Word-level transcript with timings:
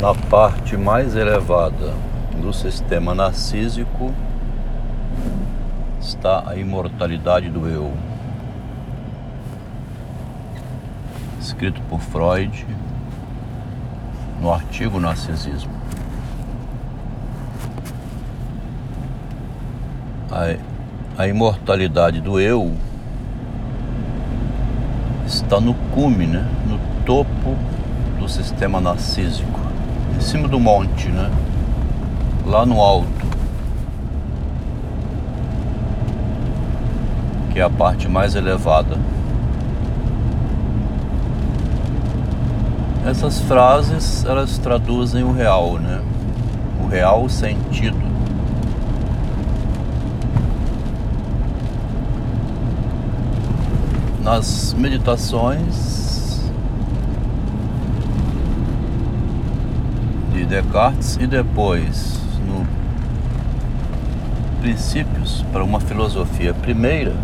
Na 0.00 0.14
parte 0.14 0.76
mais 0.76 1.16
elevada 1.16 1.92
do 2.40 2.52
sistema 2.52 3.16
narcísico 3.16 4.14
está 6.00 6.48
a 6.48 6.54
imortalidade 6.54 7.50
do 7.50 7.66
eu. 7.68 7.92
Escrito 11.40 11.82
por 11.90 11.98
Freud 11.98 12.64
no 14.40 14.52
artigo 14.52 15.00
Narcisismo. 15.00 15.72
A, 20.30 21.22
a 21.22 21.26
imortalidade 21.26 22.20
do 22.20 22.38
eu 22.38 22.72
está 25.26 25.60
no 25.60 25.74
cume, 25.92 26.28
né? 26.28 26.46
no 26.68 26.78
topo 27.04 27.56
do 28.18 28.28
sistema 28.28 28.80
narcísico, 28.80 29.57
em 30.16 30.20
cima 30.20 30.48
do 30.48 30.58
monte, 30.58 31.08
né? 31.08 31.30
lá 32.48 32.64
no 32.64 32.80
alto, 32.80 33.06
que 37.52 37.60
é 37.60 37.62
a 37.62 37.68
parte 37.68 38.08
mais 38.08 38.34
elevada. 38.34 38.96
Essas 43.06 43.40
frases 43.40 44.24
elas 44.24 44.58
traduzem 44.58 45.24
o 45.24 45.32
real, 45.32 45.78
né? 45.78 46.00
O 46.82 46.86
real 46.88 47.28
sentido 47.28 48.08
nas 54.22 54.74
meditações 54.74 56.50
de 60.32 60.37
Descartes 60.48 61.16
e 61.20 61.26
depois 61.26 62.18
no 62.46 62.66
Princípios 64.62 65.44
para 65.52 65.62
uma 65.62 65.78
Filosofia 65.78 66.54
Primeira 66.54 67.14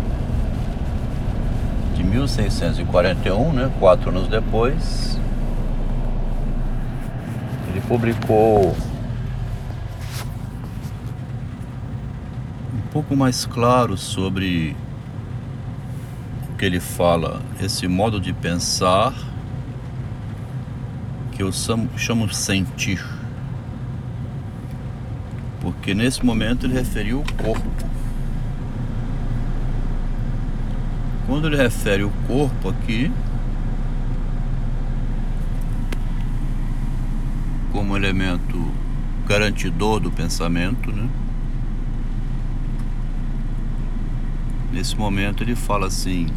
de 1.95 2.03
1641, 2.03 3.53
né, 3.53 3.71
quatro 3.79 4.09
anos 4.09 4.27
depois, 4.27 5.19
ele 7.69 7.81
publicou 7.87 8.75
um 12.73 12.87
pouco 12.91 13.15
mais 13.15 13.45
claro 13.45 13.97
sobre 13.97 14.75
que 16.57 16.65
ele 16.65 16.79
fala, 16.79 17.41
esse 17.59 17.87
modo 17.87 18.19
de 18.19 18.31
pensar 18.33 19.13
que 21.31 21.43
eu 21.43 21.51
chamo 21.51 22.33
sentir. 22.33 23.14
Porque 25.65 25.95
nesse 25.95 26.23
momento 26.23 26.67
ele 26.67 26.75
referiu 26.75 27.21
o 27.21 27.33
corpo. 27.43 27.87
Quando 31.25 31.47
ele 31.47 31.57
refere 31.57 32.03
o 32.03 32.11
corpo 32.27 32.69
aqui, 32.69 33.11
como 37.71 37.97
elemento 37.97 38.71
garantidor 39.27 39.99
do 39.99 40.11
pensamento, 40.11 40.91
né? 40.91 41.09
Nesse 44.71 44.95
momento 44.95 45.41
ele 45.41 45.55
fala 45.55 45.87
assim: 45.87 46.27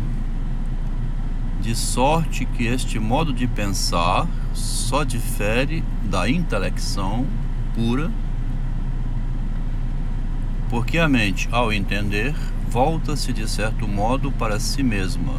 de 1.60 1.74
sorte 1.74 2.46
que 2.46 2.64
este 2.64 2.98
modo 2.98 3.30
de 3.30 3.46
pensar 3.46 4.26
só 4.54 5.04
difere 5.04 5.84
da 6.04 6.26
intelecção 6.30 7.26
pura, 7.74 8.10
porque 10.68 10.98
a 10.98 11.08
mente, 11.08 11.48
ao 11.50 11.72
entender, 11.72 12.34
volta-se 12.70 13.32
de 13.32 13.48
certo 13.48 13.88
modo 13.88 14.30
para 14.30 14.60
si 14.60 14.82
mesma. 14.82 15.34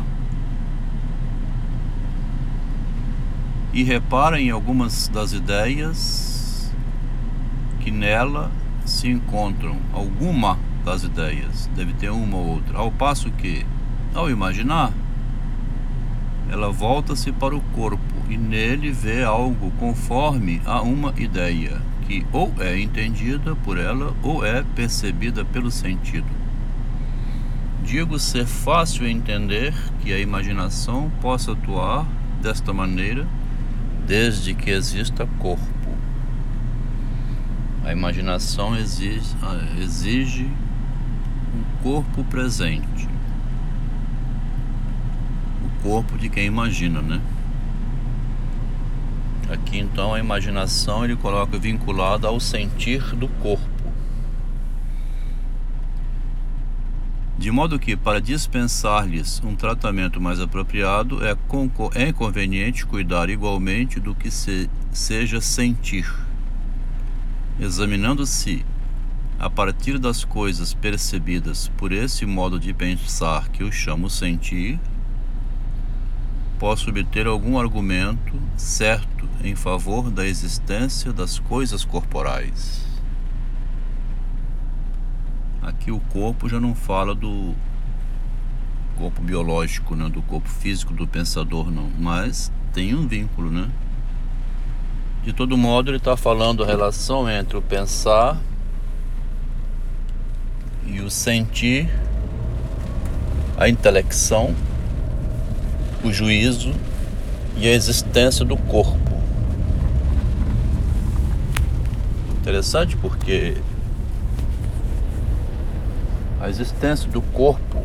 E 3.71 3.83
repara 3.83 4.41
em 4.41 4.49
algumas 4.49 5.07
das 5.07 5.31
ideias 5.31 6.73
que 7.79 7.91
nela 7.91 8.51
se 8.85 9.07
encontram, 9.07 9.77
alguma 9.93 10.57
das 10.83 11.03
ideias, 11.03 11.69
deve 11.75 11.93
ter 11.93 12.09
uma 12.09 12.37
ou 12.37 12.47
outra, 12.47 12.79
ao 12.79 12.91
passo 12.91 13.29
que, 13.31 13.65
ao 14.13 14.29
imaginar, 14.29 14.91
ela 16.49 16.71
volta-se 16.71 17.31
para 17.31 17.55
o 17.55 17.61
corpo 17.75 18.01
e 18.27 18.35
nele 18.35 18.91
vê 18.91 19.23
algo 19.23 19.71
conforme 19.79 20.61
a 20.65 20.81
uma 20.81 21.13
ideia, 21.17 21.79
que 22.09 22.25
ou 22.33 22.51
é 22.59 22.79
entendida 22.79 23.55
por 23.57 23.77
ela 23.77 24.15
ou 24.23 24.43
é 24.43 24.63
percebida 24.75 25.45
pelo 25.45 25.69
sentido. 25.69 26.25
Digo 27.83 28.17
ser 28.17 28.47
fácil 28.47 29.07
entender 29.07 29.73
que 30.01 30.11
a 30.11 30.19
imaginação 30.19 31.11
possa 31.21 31.51
atuar 31.51 32.07
desta 32.41 32.73
maneira 32.73 33.27
desde 34.07 34.55
que 34.55 34.71
exista 34.71 35.27
corpo. 35.37 35.63
A 37.85 37.91
imaginação 37.91 38.75
exige, 38.75 39.35
exige 39.79 40.45
um 41.55 41.83
corpo 41.83 42.23
presente 42.23 43.07
corpo 45.81 46.17
de 46.17 46.29
quem 46.29 46.45
imagina, 46.45 47.01
né? 47.01 47.21
Aqui 49.49 49.79
então 49.79 50.13
a 50.13 50.19
imaginação 50.19 51.03
ele 51.03 51.15
coloca 51.15 51.57
vinculada 51.57 52.27
ao 52.27 52.39
sentir 52.39 53.01
do 53.15 53.27
corpo. 53.27 53.67
De 57.39 57.49
modo 57.49 57.79
que, 57.79 57.95
para 57.95 58.19
dispensar-lhes 58.19 59.41
um 59.43 59.55
tratamento 59.55 60.21
mais 60.21 60.39
apropriado, 60.39 61.25
é, 61.25 61.35
é 61.95 62.13
conveniente 62.13 62.85
cuidar 62.85 63.29
igualmente 63.29 63.99
do 63.99 64.13
que 64.13 64.29
se, 64.29 64.69
seja 64.91 65.41
sentir, 65.41 66.05
examinando-se 67.59 68.63
a 69.39 69.49
partir 69.49 69.97
das 69.97 70.25
coisas 70.25 70.73
percebidas 70.73 71.69
por 71.77 71.93
esse 71.93 72.25
modo 72.25 72.59
de 72.59 72.73
pensar 72.73 73.47
que 73.47 73.63
eu 73.63 73.71
chamo 73.71 74.09
sentir, 74.09 74.77
posso 76.59 76.89
obter 76.89 77.25
algum 77.25 77.57
argumento 77.57 78.33
certo 78.57 79.18
em 79.43 79.55
favor 79.55 80.09
da 80.09 80.25
existência 80.25 81.13
das 81.13 81.39
coisas 81.39 81.85
corporais. 81.85 82.85
Aqui 85.61 85.91
o 85.91 85.99
corpo 85.99 86.49
já 86.49 86.59
não 86.59 86.73
fala 86.75 87.13
do 87.13 87.53
corpo 88.97 89.21
biológico, 89.21 89.95
né, 89.95 90.09
do 90.09 90.21
corpo 90.21 90.49
físico 90.49 90.93
do 90.93 91.07
pensador, 91.07 91.71
não, 91.71 91.89
mas 91.97 92.51
tem 92.73 92.93
um 92.93 93.07
vínculo, 93.07 93.49
né? 93.49 93.69
De 95.23 95.33
todo 95.33 95.57
modo, 95.57 95.89
ele 95.89 95.97
está 95.97 96.17
falando 96.17 96.63
a 96.63 96.67
relação 96.67 97.29
entre 97.29 97.57
o 97.57 97.61
pensar 97.61 98.37
e 100.85 100.99
o 101.01 101.09
sentir, 101.09 101.89
a 103.57 103.69
intelecção 103.69 104.55
o 106.03 106.11
juízo 106.11 106.73
e 107.57 107.67
a 107.67 107.73
existência 107.73 108.45
do 108.45 108.55
corpo. 108.55 109.08
Interessante 112.49 112.97
porque 112.97 113.57
a 116.41 116.49
existência 116.49 117.07
do 117.07 117.21
corpo 117.21 117.83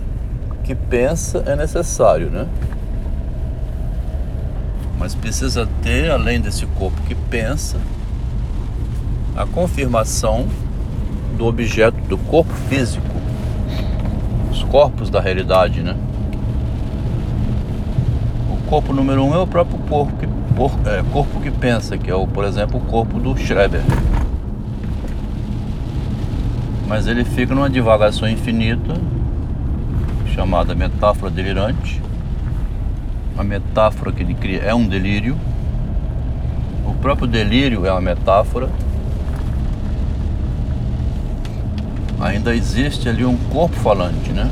que 0.62 0.74
pensa 0.74 1.44
é 1.44 1.54
necessário, 1.54 2.30
né? 2.30 2.48
Mas 4.98 5.14
precisa 5.14 5.68
ter, 5.82 6.10
além 6.10 6.40
desse 6.40 6.64
corpo 6.64 6.98
que 7.02 7.14
pensa, 7.14 7.76
a 9.36 9.44
confirmação 9.44 10.48
do 11.36 11.44
objeto 11.44 12.00
do 12.08 12.16
corpo 12.16 12.54
físico, 12.70 13.04
os 14.50 14.62
corpos 14.62 15.10
da 15.10 15.20
realidade, 15.20 15.82
né? 15.82 15.94
corpo 18.66 18.94
número 18.94 19.22
um 19.22 19.34
é 19.34 19.38
o 19.38 19.46
próprio 19.46 19.78
corpo 19.80 20.16
que, 20.16 20.26
por, 20.56 20.72
é, 20.86 21.02
corpo 21.12 21.38
que 21.40 21.50
pensa, 21.50 21.98
que 21.98 22.10
é, 22.10 22.14
o, 22.14 22.26
por 22.26 22.44
exemplo, 22.44 22.78
o 22.78 22.80
corpo 22.80 23.20
do 23.20 23.36
Schreber. 23.36 23.82
Mas 26.86 27.06
ele 27.06 27.24
fica 27.24 27.54
numa 27.54 27.70
divagação 27.70 28.28
infinita, 28.28 28.94
chamada 30.34 30.74
metáfora 30.74 31.30
delirante. 31.30 32.00
A 33.36 33.42
metáfora 33.42 34.12
que 34.12 34.22
ele 34.22 34.34
cria 34.34 34.60
é 34.62 34.74
um 34.74 34.86
delírio. 34.86 35.36
O 36.86 36.94
próprio 36.94 37.26
delírio 37.26 37.86
é 37.86 37.90
uma 37.90 38.00
metáfora. 38.00 38.68
Ainda 42.20 42.54
existe 42.54 43.08
ali 43.08 43.24
um 43.24 43.36
corpo 43.36 43.76
falante, 43.76 44.32
né? 44.32 44.50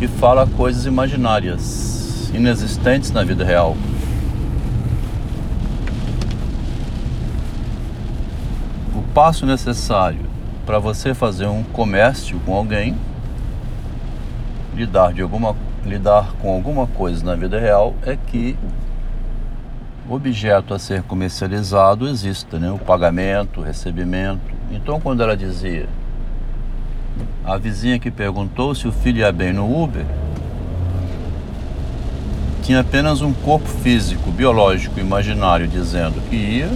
que 0.00 0.08
fala 0.08 0.46
coisas 0.46 0.86
imaginárias. 0.86 2.30
inexistentes 2.32 3.10
na 3.10 3.22
vida 3.22 3.44
real. 3.44 3.76
Passo 9.14 9.44
necessário 9.44 10.26
para 10.64 10.78
você 10.78 11.14
fazer 11.14 11.46
um 11.46 11.62
comércio 11.62 12.38
com 12.46 12.54
alguém, 12.54 12.96
lidar, 14.74 15.12
de 15.12 15.22
alguma, 15.22 15.56
lidar 15.84 16.32
com 16.40 16.52
alguma 16.52 16.86
coisa 16.86 17.24
na 17.24 17.34
vida 17.34 17.58
real, 17.58 17.94
é 18.04 18.16
que 18.16 18.56
o 20.08 20.14
objeto 20.14 20.74
a 20.74 20.78
ser 20.78 21.02
comercializado 21.02 22.08
exista, 22.08 22.58
né? 22.58 22.70
o 22.70 22.78
pagamento, 22.78 23.60
o 23.60 23.62
recebimento. 23.62 24.40
Então, 24.70 25.00
quando 25.00 25.22
ela 25.22 25.36
dizia, 25.36 25.88
a 27.44 27.56
vizinha 27.56 27.98
que 27.98 28.10
perguntou 28.10 28.74
se 28.74 28.86
o 28.86 28.92
filho 28.92 29.18
ia 29.18 29.32
bem 29.32 29.52
no 29.52 29.82
Uber, 29.82 30.04
tinha 32.62 32.80
apenas 32.80 33.22
um 33.22 33.32
corpo 33.32 33.66
físico, 33.66 34.30
biológico, 34.30 35.00
imaginário 35.00 35.66
dizendo 35.66 36.20
que 36.28 36.36
ia, 36.36 36.70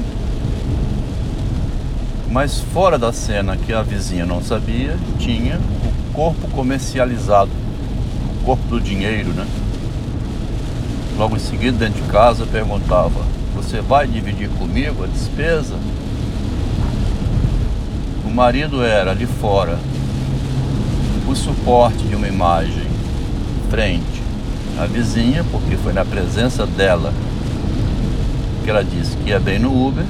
mas 2.34 2.58
fora 2.58 2.98
da 2.98 3.12
cena 3.12 3.56
que 3.56 3.72
a 3.72 3.80
vizinha 3.80 4.26
não 4.26 4.42
sabia, 4.42 4.98
tinha 5.20 5.56
o 5.84 6.12
corpo 6.12 6.48
comercializado, 6.48 7.48
o 8.40 8.44
corpo 8.44 8.66
do 8.66 8.80
dinheiro, 8.80 9.30
né? 9.32 9.46
Logo 11.16 11.36
em 11.36 11.38
seguida, 11.38 11.78
dentro 11.78 12.02
de 12.02 12.10
casa, 12.10 12.44
perguntava: 12.44 13.24
Você 13.54 13.80
vai 13.80 14.08
dividir 14.08 14.48
comigo 14.48 15.04
a 15.04 15.06
despesa? 15.06 15.76
O 18.24 18.30
marido 18.30 18.82
era 18.82 19.12
ali 19.12 19.26
fora 19.26 19.78
o 21.28 21.36
suporte 21.36 22.02
de 22.02 22.16
uma 22.16 22.26
imagem 22.26 22.88
frente 23.70 24.22
à 24.76 24.86
vizinha, 24.86 25.44
porque 25.52 25.76
foi 25.76 25.92
na 25.92 26.04
presença 26.04 26.66
dela 26.66 27.14
que 28.64 28.70
ela 28.70 28.82
disse 28.82 29.16
que 29.18 29.30
ia 29.30 29.38
bem 29.38 29.60
no 29.60 29.86
Uber 29.86 30.04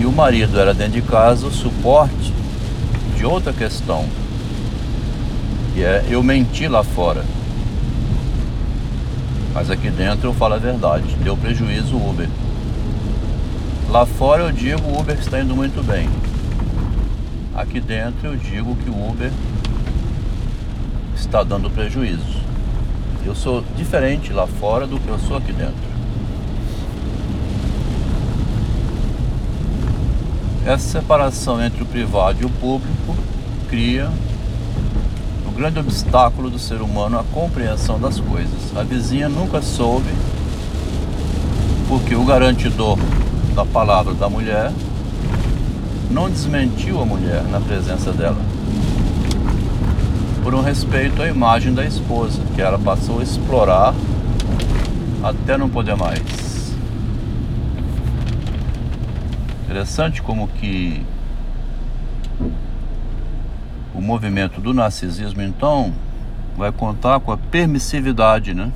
e 0.00 0.06
o 0.06 0.10
marido 0.10 0.58
era 0.58 0.72
dentro 0.72 0.94
de 0.94 1.02
casa 1.02 1.46
o 1.46 1.52
suporte 1.52 2.32
de 3.18 3.26
outra 3.26 3.52
questão, 3.52 4.06
que 5.74 5.84
é 5.84 6.06
eu 6.08 6.22
menti 6.22 6.66
lá 6.66 6.82
fora. 6.82 7.22
Mas 9.52 9.70
aqui 9.70 9.90
dentro 9.90 10.30
eu 10.30 10.32
falo 10.32 10.54
a 10.54 10.58
verdade, 10.58 11.14
deu 11.16 11.36
prejuízo 11.36 11.96
o 11.96 12.10
Uber. 12.10 12.28
Lá 13.90 14.06
fora 14.06 14.44
eu 14.44 14.52
digo 14.52 14.80
o 14.88 14.98
Uber 14.98 15.18
está 15.18 15.38
indo 15.38 15.54
muito 15.54 15.84
bem. 15.86 16.08
Aqui 17.54 17.78
dentro 17.78 18.28
eu 18.28 18.36
digo 18.36 18.74
que 18.76 18.88
o 18.88 19.10
Uber 19.10 19.30
está 21.14 21.42
dando 21.42 21.68
prejuízo. 21.68 22.40
Eu 23.26 23.34
sou 23.34 23.62
diferente 23.76 24.32
lá 24.32 24.46
fora 24.46 24.86
do 24.86 24.98
que 24.98 25.08
eu 25.08 25.18
sou 25.18 25.36
aqui 25.36 25.52
dentro. 25.52 25.89
Essa 30.64 31.00
separação 31.00 31.62
entre 31.62 31.82
o 31.82 31.86
privado 31.86 32.42
e 32.42 32.44
o 32.44 32.50
público 32.50 33.16
cria 33.68 34.10
o 35.46 35.50
grande 35.50 35.78
obstáculo 35.78 36.50
do 36.50 36.58
ser 36.58 36.82
humano 36.82 37.18
à 37.18 37.24
compreensão 37.24 37.98
das 37.98 38.20
coisas. 38.20 38.76
A 38.76 38.82
vizinha 38.82 39.28
nunca 39.28 39.62
soube 39.62 40.10
porque 41.88 42.14
o 42.14 42.24
garantidor 42.24 42.98
da 43.54 43.64
palavra 43.64 44.12
da 44.14 44.28
mulher 44.28 44.70
não 46.10 46.28
desmentiu 46.28 47.00
a 47.00 47.06
mulher 47.06 47.42
na 47.44 47.60
presença 47.60 48.12
dela. 48.12 48.38
Por 50.42 50.54
um 50.54 50.60
respeito 50.60 51.22
à 51.22 51.28
imagem 51.28 51.72
da 51.72 51.84
esposa, 51.84 52.40
que 52.54 52.60
ela 52.60 52.78
passou 52.78 53.20
a 53.20 53.22
explorar 53.22 53.94
até 55.22 55.56
não 55.56 55.68
poder 55.68 55.96
mais. 55.96 56.49
Interessante 59.70 60.20
como 60.20 60.48
que 60.48 61.00
o 63.94 64.00
movimento 64.00 64.60
do 64.60 64.74
narcisismo 64.74 65.42
então 65.42 65.94
vai 66.56 66.72
contar 66.72 67.20
com 67.20 67.30
a 67.30 67.36
permissividade, 67.36 68.52
né? 68.52 68.72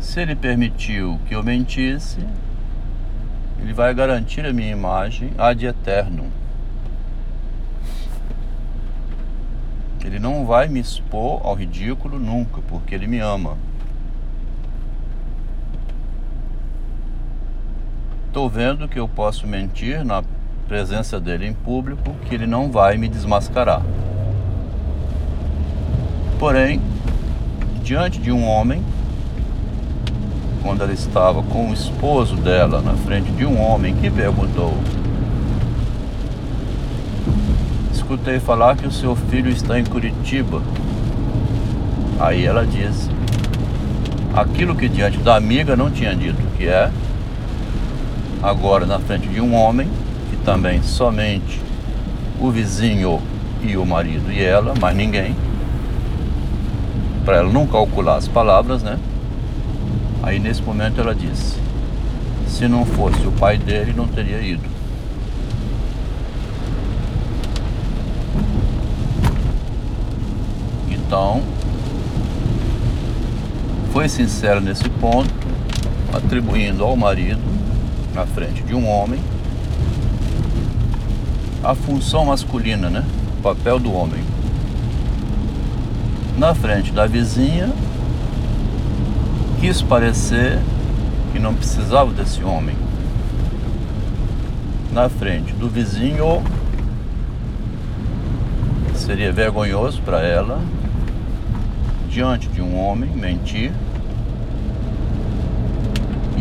Se 0.00 0.22
ele 0.22 0.34
permitiu 0.34 1.20
que 1.26 1.34
eu 1.34 1.42
mentisse, 1.42 2.26
ele 3.60 3.74
vai 3.74 3.92
garantir 3.92 4.46
a 4.46 4.54
minha 4.54 4.72
imagem 4.72 5.30
ad 5.36 5.62
eterno. 5.62 6.30
Ele 10.02 10.18
não 10.18 10.46
vai 10.46 10.66
me 10.66 10.80
expor 10.80 11.42
ao 11.44 11.54
ridículo 11.54 12.18
nunca, 12.18 12.62
porque 12.62 12.94
ele 12.94 13.06
me 13.06 13.18
ama. 13.18 13.58
Estou 18.32 18.48
vendo 18.48 18.88
que 18.88 18.98
eu 18.98 19.06
posso 19.06 19.46
mentir 19.46 20.02
na 20.02 20.24
presença 20.66 21.20
dele 21.20 21.46
em 21.46 21.52
público, 21.52 22.16
que 22.24 22.34
ele 22.34 22.46
não 22.46 22.70
vai 22.70 22.96
me 22.96 23.06
desmascarar. 23.06 23.82
Porém, 26.38 26.80
diante 27.84 28.18
de 28.18 28.32
um 28.32 28.42
homem, 28.48 28.82
quando 30.62 30.82
ela 30.82 30.94
estava 30.94 31.42
com 31.42 31.68
o 31.68 31.74
esposo 31.74 32.34
dela 32.36 32.80
na 32.80 32.94
frente 32.94 33.30
de 33.32 33.44
um 33.44 33.60
homem 33.60 33.94
que 33.96 34.10
perguntou: 34.10 34.72
Escutei 37.92 38.40
falar 38.40 38.78
que 38.78 38.86
o 38.86 38.90
seu 38.90 39.14
filho 39.14 39.50
está 39.50 39.78
em 39.78 39.84
Curitiba. 39.84 40.62
Aí 42.18 42.46
ela 42.46 42.64
disse 42.64 43.10
aquilo 44.34 44.74
que 44.74 44.88
diante 44.88 45.18
da 45.18 45.36
amiga 45.36 45.76
não 45.76 45.90
tinha 45.90 46.16
dito, 46.16 46.40
que 46.56 46.66
é 46.66 46.90
agora 48.42 48.84
na 48.84 48.98
frente 48.98 49.28
de 49.28 49.40
um 49.40 49.54
homem, 49.54 49.88
que 50.30 50.36
também 50.38 50.82
somente 50.82 51.60
o 52.40 52.50
vizinho 52.50 53.22
e 53.62 53.76
o 53.76 53.86
marido 53.86 54.32
e 54.32 54.42
ela, 54.42 54.74
mais 54.80 54.96
ninguém, 54.96 55.36
para 57.24 57.36
ela 57.36 57.52
não 57.52 57.66
calcular 57.66 58.16
as 58.16 58.26
palavras, 58.26 58.82
né? 58.82 58.98
Aí 60.22 60.40
nesse 60.40 60.60
momento 60.60 61.00
ela 61.00 61.14
disse: 61.14 61.56
se 62.48 62.66
não 62.66 62.84
fosse 62.84 63.24
o 63.26 63.32
pai 63.32 63.56
dele, 63.56 63.92
não 63.96 64.08
teria 64.08 64.40
ido. 64.40 64.72
Então, 70.90 71.42
foi 73.92 74.08
sincero 74.08 74.60
nesse 74.60 74.88
ponto, 74.88 75.32
atribuindo 76.12 76.82
ao 76.82 76.96
marido 76.96 77.52
na 78.14 78.26
frente 78.26 78.62
de 78.62 78.74
um 78.74 78.88
homem 78.88 79.20
a 81.62 81.74
função 81.74 82.24
masculina, 82.24 82.90
né? 82.90 83.04
O 83.38 83.42
papel 83.42 83.78
do 83.78 83.92
homem. 83.92 84.22
Na 86.36 86.54
frente 86.54 86.90
da 86.90 87.06
vizinha, 87.06 87.70
quis 89.60 89.80
parecer 89.80 90.58
que 91.32 91.38
não 91.38 91.54
precisava 91.54 92.10
desse 92.12 92.42
homem. 92.42 92.74
Na 94.92 95.08
frente 95.08 95.52
do 95.52 95.68
vizinho, 95.68 96.42
seria 98.94 99.32
vergonhoso 99.32 100.02
para 100.02 100.20
ela, 100.20 100.60
diante 102.10 102.48
de 102.48 102.60
um 102.60 102.76
homem, 102.76 103.10
mentir 103.10 103.72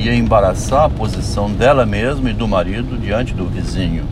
ia 0.01 0.15
embaraçar 0.15 0.85
a 0.85 0.89
posição 0.89 1.51
dela 1.51 1.85
mesma 1.85 2.31
e 2.31 2.33
do 2.33 2.47
marido 2.47 2.97
diante 2.97 3.35
do 3.35 3.45
vizinho. 3.45 4.03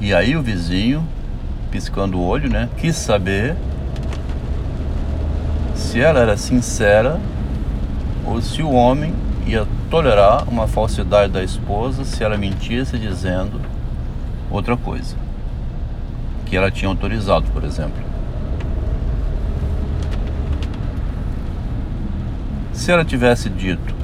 E 0.00 0.12
aí 0.12 0.36
o 0.36 0.42
vizinho, 0.42 1.06
piscando 1.70 2.18
o 2.18 2.26
olho, 2.26 2.50
né, 2.50 2.68
quis 2.76 2.96
saber 2.96 3.54
se 5.76 6.00
ela 6.00 6.18
era 6.18 6.36
sincera 6.36 7.20
ou 8.26 8.42
se 8.42 8.60
o 8.60 8.72
homem 8.72 9.14
ia 9.46 9.66
tolerar 9.88 10.48
uma 10.48 10.66
falsidade 10.66 11.32
da 11.32 11.44
esposa 11.44 12.04
se 12.04 12.24
ela 12.24 12.36
mentisse 12.36 12.98
dizendo 12.98 13.60
outra 14.50 14.76
coisa 14.76 15.16
que 16.46 16.56
ela 16.56 16.70
tinha 16.70 16.88
autorizado, 16.88 17.46
por 17.52 17.62
exemplo. 17.62 18.11
Se 22.82 22.90
ela 22.90 23.04
tivesse 23.04 23.48
dito, 23.48 23.94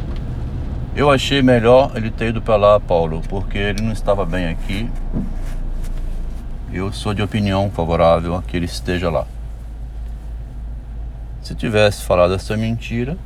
eu 0.95 1.11
achei 1.11 1.43
melhor 1.43 1.97
ele 1.97 2.13
ter 2.13 2.29
ido 2.29 2.41
para 2.41 2.55
lá, 2.55 2.79
Paulo, 2.79 3.23
porque 3.29 3.59
ele 3.59 3.83
não 3.83 3.91
estava 3.91 4.25
bem 4.25 4.47
aqui. 4.47 4.89
Eu 6.73 6.93
sou 6.93 7.13
de 7.13 7.21
opinião 7.21 7.73
favorável 7.73 8.37
a 8.37 8.43
que 8.45 8.57
ele 8.57 8.67
esteja 8.67 9.11
lá. 9.11 9.27
Se 11.43 11.57
tivesse 11.57 12.05
falado 12.05 12.35
essa 12.35 12.57
mentira, 12.57 13.19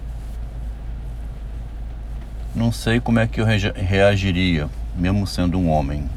não 2.54 2.72
sei 2.72 2.98
como 2.98 3.18
é 3.18 3.26
que 3.26 3.38
eu 3.38 3.44
reagiria, 3.44 4.70
mesmo 4.96 5.26
sendo 5.26 5.58
um 5.58 5.68
homem. 5.68 6.08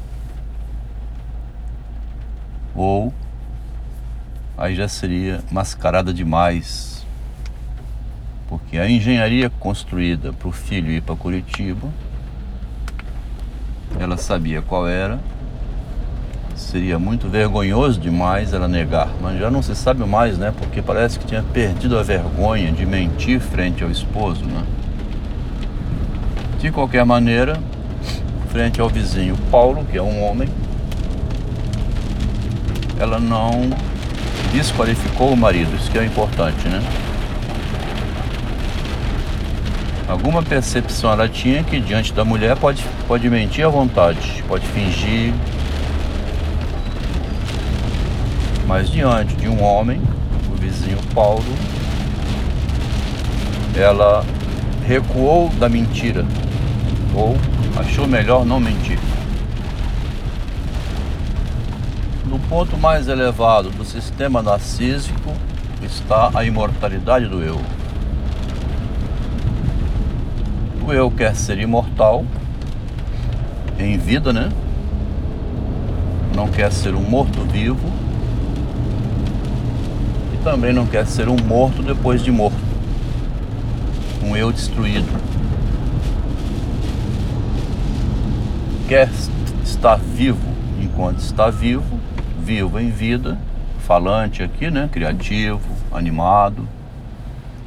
Ou 2.74 3.12
aí 4.56 4.74
já 4.74 4.88
seria 4.88 5.44
mascarada 5.50 6.14
demais. 6.14 6.95
Porque 8.48 8.78
a 8.78 8.88
engenharia 8.88 9.50
construída 9.50 10.32
para 10.32 10.48
o 10.48 10.52
filho 10.52 10.90
ir 10.90 11.02
para 11.02 11.16
Curitiba, 11.16 11.88
ela 13.98 14.16
sabia 14.16 14.62
qual 14.62 14.86
era, 14.86 15.18
seria 16.54 16.98
muito 16.98 17.28
vergonhoso 17.28 18.00
demais 18.00 18.52
ela 18.52 18.68
negar, 18.68 19.08
mas 19.20 19.38
já 19.38 19.50
não 19.50 19.62
se 19.62 19.74
sabe 19.74 20.04
mais, 20.04 20.38
né? 20.38 20.52
Porque 20.56 20.80
parece 20.80 21.18
que 21.18 21.26
tinha 21.26 21.42
perdido 21.42 21.98
a 21.98 22.02
vergonha 22.02 22.70
de 22.72 22.86
mentir 22.86 23.40
frente 23.40 23.82
ao 23.82 23.90
esposo, 23.90 24.44
né? 24.44 24.62
De 26.60 26.70
qualquer 26.70 27.04
maneira, 27.04 27.58
frente 28.50 28.80
ao 28.80 28.88
vizinho 28.88 29.36
Paulo, 29.50 29.84
que 29.84 29.98
é 29.98 30.02
um 30.02 30.22
homem, 30.24 30.48
ela 32.98 33.18
não 33.18 33.70
desqualificou 34.52 35.32
o 35.32 35.36
marido, 35.36 35.74
isso 35.76 35.90
que 35.90 35.98
é 35.98 36.04
importante, 36.04 36.66
né? 36.68 36.80
Alguma 40.08 40.40
percepção 40.40 41.10
ela 41.10 41.28
tinha 41.28 41.64
que 41.64 41.80
diante 41.80 42.12
da 42.12 42.24
mulher 42.24 42.56
pode, 42.56 42.84
pode 43.08 43.28
mentir 43.28 43.66
à 43.66 43.68
vontade, 43.68 44.44
pode 44.46 44.64
fingir. 44.68 45.34
Mas 48.68 48.88
diante 48.88 49.34
de 49.34 49.48
um 49.48 49.62
homem, 49.62 50.00
o 50.52 50.54
vizinho 50.54 50.98
Paulo, 51.12 51.44
ela 53.74 54.24
recuou 54.86 55.48
da 55.58 55.68
mentira, 55.68 56.24
ou 57.12 57.36
achou 57.76 58.06
melhor 58.06 58.46
não 58.46 58.60
mentir. 58.60 58.98
No 62.26 62.38
ponto 62.38 62.78
mais 62.78 63.08
elevado 63.08 63.70
do 63.70 63.84
sistema 63.84 64.40
narcísico 64.40 65.32
está 65.82 66.30
a 66.32 66.44
imortalidade 66.44 67.26
do 67.26 67.42
eu. 67.42 67.60
O 70.86 70.92
eu 70.92 71.10
quer 71.10 71.34
ser 71.34 71.58
imortal 71.58 72.24
em 73.76 73.98
vida, 73.98 74.32
né? 74.32 74.50
Não 76.32 76.46
quer 76.46 76.70
ser 76.70 76.94
um 76.94 77.02
morto-vivo 77.02 77.90
e 80.32 80.36
também 80.44 80.72
não 80.72 80.86
quer 80.86 81.04
ser 81.04 81.28
um 81.28 81.34
morto 81.44 81.82
depois 81.82 82.22
de 82.22 82.30
morto. 82.30 82.60
Um 84.22 84.36
eu 84.36 84.52
destruído. 84.52 85.08
Quer 88.86 89.10
estar 89.64 89.96
vivo 89.96 90.48
enquanto 90.80 91.18
está 91.18 91.50
vivo, 91.50 91.98
vivo 92.44 92.78
em 92.78 92.90
vida, 92.90 93.36
falante 93.80 94.40
aqui, 94.40 94.70
né? 94.70 94.88
Criativo, 94.92 95.68
animado, 95.90 96.68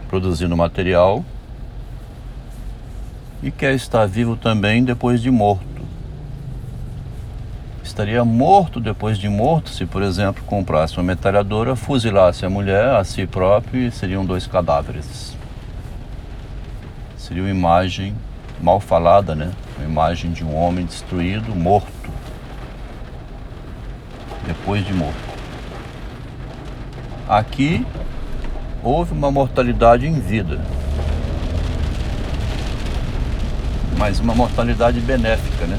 produzindo 0.07 0.55
material 0.55 1.25
e 3.41 3.51
quer 3.51 3.73
estar 3.73 4.05
vivo 4.05 4.35
também 4.35 4.83
depois 4.83 5.21
de 5.21 5.31
morto. 5.31 5.65
Estaria 7.83 8.23
morto 8.23 8.79
depois 8.79 9.17
de 9.17 9.27
morto 9.27 9.69
se, 9.69 9.85
por 9.85 10.03
exemplo, 10.03 10.43
comprasse 10.45 10.97
uma 10.97 11.03
metralhadora, 11.03 11.75
fuzilasse 11.75 12.45
a 12.45 12.49
mulher, 12.49 12.85
a 12.95 13.03
si 13.03 13.25
próprio 13.25 13.81
e 13.81 13.91
seriam 13.91 14.25
dois 14.25 14.45
cadáveres. 14.45 15.35
Seria 17.17 17.43
uma 17.43 17.49
imagem 17.49 18.15
mal 18.61 18.79
falada, 18.79 19.35
né? 19.35 19.51
Uma 19.77 19.87
imagem 19.87 20.31
de 20.31 20.43
um 20.43 20.55
homem 20.55 20.85
destruído, 20.85 21.55
morto. 21.55 21.89
Depois 24.45 24.85
de 24.85 24.93
morto. 24.93 25.29
Aqui 27.27 27.85
houve 28.83 29.13
uma 29.13 29.31
mortalidade 29.31 30.07
em 30.07 30.19
vida. 30.19 30.59
Mas 33.99 34.17
uma 34.21 34.33
mortalidade 34.33 35.01
benéfica, 35.01 35.67
né? 35.67 35.77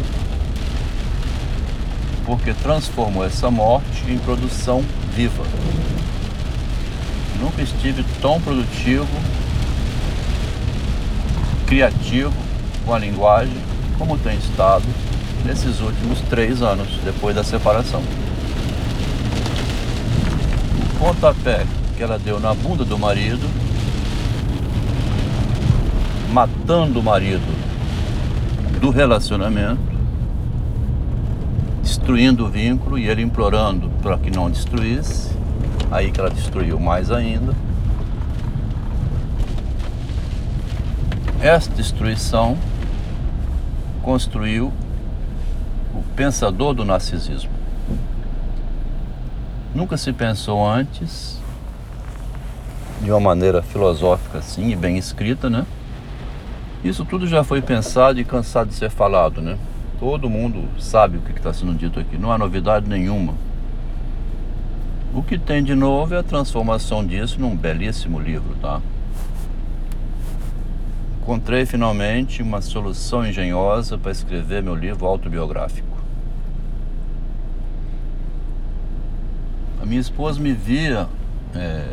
Porque 2.26 2.52
transformou 2.52 3.24
essa 3.24 3.50
morte 3.50 4.04
em 4.06 4.18
produção 4.18 4.84
viva. 5.16 5.42
Nunca 7.40 7.62
estive 7.62 8.04
tão 8.20 8.38
produtivo, 8.38 9.08
criativo 11.66 12.34
com 12.84 12.92
a 12.92 12.98
linguagem 12.98 13.56
como 13.98 14.18
tem 14.18 14.36
estado 14.36 14.84
nesses 15.46 15.80
últimos 15.80 16.20
três 16.28 16.60
anos 16.60 16.88
depois 17.02 17.34
da 17.34 17.42
separação. 17.42 18.02
O 20.82 20.98
pontapé 20.98 21.64
que 21.96 22.02
ela 22.02 22.18
deu 22.18 22.38
na 22.38 22.52
bunda 22.52 22.84
do 22.84 22.98
marido, 22.98 23.48
matando 26.30 27.00
o 27.00 27.02
marido 27.02 27.59
do 28.80 28.88
relacionamento, 28.88 29.78
destruindo 31.82 32.46
o 32.46 32.48
vínculo 32.48 32.98
e 32.98 33.06
ele 33.06 33.20
implorando 33.20 33.90
para 34.02 34.16
que 34.16 34.30
não 34.30 34.50
destruísse. 34.50 35.38
Aí 35.90 36.10
que 36.10 36.18
ela 36.18 36.30
destruiu 36.30 36.80
mais 36.80 37.10
ainda. 37.10 37.54
Esta 41.42 41.74
destruição 41.74 42.56
construiu 44.02 44.72
o 45.94 46.02
pensador 46.16 46.72
do 46.72 46.84
narcisismo. 46.84 47.50
Nunca 49.74 49.96
se 49.96 50.12
pensou 50.12 50.66
antes, 50.66 51.38
de 53.02 53.10
uma 53.10 53.20
maneira 53.20 53.62
filosófica 53.62 54.38
assim 54.38 54.70
e 54.70 54.76
bem 54.76 54.96
escrita, 54.96 55.50
né? 55.50 55.66
Isso 56.82 57.04
tudo 57.04 57.26
já 57.26 57.44
foi 57.44 57.60
pensado 57.60 58.18
e 58.18 58.24
cansado 58.24 58.68
de 58.68 58.74
ser 58.74 58.90
falado, 58.90 59.42
né? 59.42 59.58
Todo 59.98 60.30
mundo 60.30 60.66
sabe 60.80 61.18
o 61.18 61.20
que 61.20 61.32
está 61.32 61.52
sendo 61.52 61.74
dito 61.74 62.00
aqui, 62.00 62.16
não 62.16 62.32
há 62.32 62.38
novidade 62.38 62.88
nenhuma. 62.88 63.34
O 65.12 65.22
que 65.22 65.36
tem 65.36 65.62
de 65.62 65.74
novo 65.74 66.14
é 66.14 66.18
a 66.18 66.22
transformação 66.22 67.04
disso 67.04 67.38
num 67.38 67.54
belíssimo 67.54 68.18
livro, 68.18 68.54
tá? 68.62 68.80
Encontrei 71.20 71.66
finalmente 71.66 72.42
uma 72.42 72.62
solução 72.62 73.26
engenhosa 73.26 73.98
para 73.98 74.10
escrever 74.10 74.62
meu 74.62 74.74
livro 74.74 75.06
autobiográfico. 75.06 75.98
A 79.82 79.84
minha 79.84 80.00
esposa 80.00 80.40
me 80.40 80.54
via 80.54 81.06
é, 81.54 81.84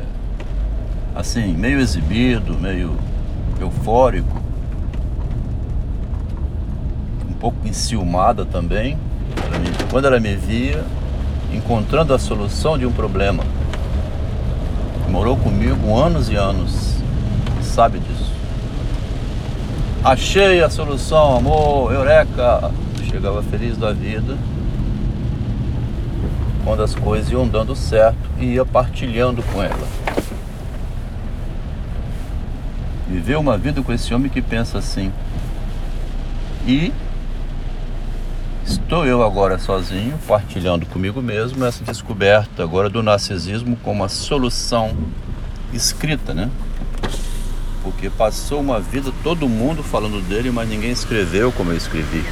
assim, 1.13 1.53
meio 1.53 1.79
exibido, 1.79 2.57
meio 2.57 2.97
eufórico 3.59 4.46
pouco 7.39 7.67
enciumada 7.67 8.45
também, 8.45 8.97
quando 9.89 10.05
ela 10.05 10.19
me 10.19 10.35
via 10.35 10.83
encontrando 11.53 12.13
a 12.13 12.19
solução 12.19 12.77
de 12.77 12.85
um 12.85 12.91
problema. 12.91 13.43
Morou 15.09 15.37
comigo 15.37 15.97
anos 15.97 16.29
e 16.29 16.35
anos, 16.35 16.95
sabe 17.61 17.99
disso. 17.99 18.31
Achei 20.03 20.61
a 20.61 20.69
solução, 20.69 21.37
amor, 21.37 21.93
eureka! 21.93 22.71
Chegava 23.09 23.41
feliz 23.41 23.77
da 23.77 23.93
vida 23.93 24.37
quando 26.67 26.83
as 26.83 26.93
coisas 26.93 27.31
iam 27.31 27.47
dando 27.47 27.73
certo 27.73 28.17
e 28.37 28.55
ia 28.55 28.65
partilhando 28.65 29.41
com 29.41 29.63
ela. 29.63 29.87
Viver 33.07 33.37
uma 33.37 33.57
vida 33.57 33.81
com 33.81 33.93
esse 33.93 34.13
homem 34.13 34.29
que 34.29 34.41
pensa 34.41 34.77
assim. 34.77 35.11
E 36.67 36.91
Estou 38.67 39.05
eu 39.05 39.23
agora 39.23 39.57
sozinho, 39.57 40.19
partilhando 40.27 40.85
comigo 40.85 41.21
mesmo 41.21 41.63
essa 41.63 41.85
descoberta 41.85 42.63
agora 42.63 42.89
do 42.89 43.01
narcisismo 43.01 43.77
como 43.77 44.03
a 44.03 44.09
solução 44.09 44.91
escrita, 45.71 46.33
né? 46.33 46.51
Porque 47.81 48.09
passou 48.09 48.59
uma 48.59 48.81
vida 48.81 49.09
todo 49.23 49.47
mundo 49.47 49.81
falando 49.81 50.21
dele, 50.27 50.51
mas 50.51 50.67
ninguém 50.67 50.91
escreveu 50.91 51.49
como 51.49 51.71
eu 51.71 51.77
escrevi. 51.77 52.25